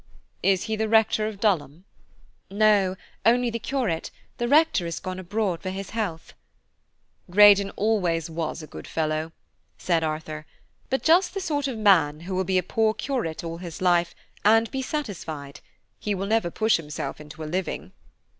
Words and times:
"Is 0.41 0.63
he 0.63 0.75
the 0.75 0.89
rector 0.89 1.27
of 1.27 1.39
Dulham?" 1.39 1.85
"No, 2.49 2.95
only 3.23 3.51
the 3.51 3.59
curate; 3.59 4.09
the 4.39 4.47
rector 4.47 4.85
has 4.85 4.99
gone 4.99 5.19
abroad 5.19 5.61
for 5.61 5.69
his 5.69 5.91
health." 5.91 6.33
"Greydon 7.29 7.69
always 7.75 8.27
was 8.27 8.63
a 8.63 8.65
good 8.67 8.87
fellow," 8.87 9.31
said 9.77 10.03
Arthur, 10.03 10.47
"but 10.89 11.03
just 11.03 11.35
the 11.35 11.39
sort 11.39 11.67
of 11.67 11.77
man 11.77 12.21
who 12.21 12.33
will 12.33 12.43
be 12.43 12.57
a 12.57 12.63
poor 12.63 12.95
curate 12.95 13.43
all 13.43 13.57
his 13.59 13.79
life, 13.79 14.15
and 14.43 14.71
be 14.71 14.81
satisfied. 14.81 15.59
He 15.99 16.15
will 16.15 16.25
never 16.25 16.49
push 16.49 16.77
himself 16.77 17.21
into 17.21 17.43
a 17.43 17.45
living." 17.45 17.91